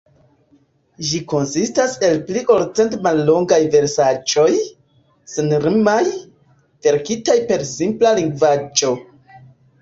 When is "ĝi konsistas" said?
1.07-1.91